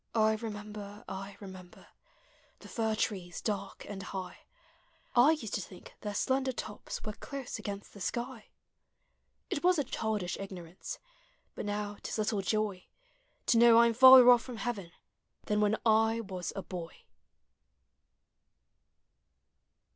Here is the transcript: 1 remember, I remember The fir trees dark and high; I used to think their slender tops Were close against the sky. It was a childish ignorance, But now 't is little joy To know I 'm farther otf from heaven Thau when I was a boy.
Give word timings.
1 0.13 0.37
remember, 0.37 1.03
I 1.07 1.37
remember 1.39 1.85
The 2.57 2.67
fir 2.67 2.95
trees 2.95 3.39
dark 3.39 3.85
and 3.87 4.01
high; 4.01 4.39
I 5.15 5.33
used 5.33 5.53
to 5.53 5.61
think 5.61 5.93
their 6.01 6.15
slender 6.15 6.51
tops 6.51 7.03
Were 7.03 7.13
close 7.13 7.59
against 7.59 7.93
the 7.93 8.01
sky. 8.01 8.47
It 9.51 9.63
was 9.63 9.77
a 9.77 9.83
childish 9.83 10.37
ignorance, 10.39 10.97
But 11.53 11.67
now 11.67 11.97
't 12.01 12.09
is 12.09 12.17
little 12.17 12.41
joy 12.41 12.87
To 13.45 13.59
know 13.59 13.77
I 13.77 13.85
'm 13.85 13.93
farther 13.93 14.23
otf 14.25 14.39
from 14.41 14.57
heaven 14.57 14.91
Thau 15.45 15.57
when 15.59 15.77
I 15.85 16.21
was 16.21 16.51
a 16.55 16.63
boy. 16.63 17.03